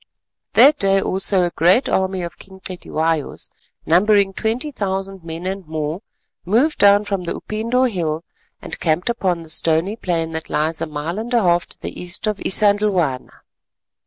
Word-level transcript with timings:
That 0.53 0.79
day 0.79 0.99
also 0.99 1.43
a 1.43 1.51
great 1.51 1.87
army 1.87 2.23
of 2.23 2.39
King 2.39 2.59
Cetywayo's, 2.59 3.51
numbering 3.85 4.33
twenty 4.33 4.71
thousand 4.71 5.23
men 5.23 5.45
and 5.45 5.63
more, 5.67 6.01
moved 6.43 6.79
down 6.79 7.05
from 7.05 7.25
the 7.25 7.35
Upindo 7.39 7.83
Hill 7.87 8.23
and 8.63 8.79
camped 8.79 9.11
upon 9.11 9.43
the 9.43 9.49
stony 9.51 9.95
plain 9.95 10.31
that 10.31 10.49
lies 10.49 10.81
a 10.81 10.87
mile 10.87 11.19
and 11.19 11.31
a 11.35 11.43
half 11.43 11.67
to 11.67 11.79
the 11.79 12.01
east 12.01 12.25
of 12.25 12.39
Isandhlwana. 12.39 13.29